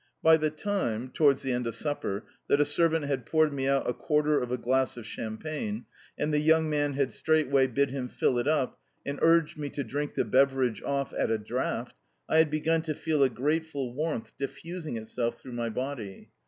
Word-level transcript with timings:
By 0.23 0.35
the 0.37 0.49
time 0.49 1.09
(towards 1.09 1.43
the 1.43 1.53
end 1.53 1.67
of 1.67 1.75
supper) 1.75 2.23
that 2.49 2.59
a 2.59 2.65
servant 2.65 3.05
had 3.05 3.23
poured 3.23 3.53
me 3.53 3.67
out 3.67 3.87
a 3.87 3.93
quarter 3.93 4.41
of 4.41 4.51
a 4.51 4.57
glass 4.57 4.97
of 4.97 5.05
champagne, 5.05 5.85
and 6.17 6.33
the 6.33 6.39
young 6.39 6.67
man 6.67 6.93
had 6.93 7.11
straightway 7.13 7.67
bid 7.67 7.91
him 7.91 8.07
fill 8.07 8.39
it 8.39 8.47
up 8.47 8.79
and 9.05 9.19
urged 9.21 9.59
me 9.59 9.69
to 9.69 9.83
drink 9.83 10.15
the 10.15 10.25
beverage 10.25 10.81
off 10.81 11.13
at 11.13 11.29
a 11.29 11.37
draught, 11.37 11.93
I 12.27 12.37
had 12.39 12.49
begun 12.49 12.81
to 12.81 12.95
feel 12.95 13.21
a 13.21 13.29
grateful 13.29 13.93
warmth 13.93 14.33
diffusing 14.39 14.97
itself 14.97 15.39
through 15.39 15.53
my 15.53 15.69
body. 15.69 16.29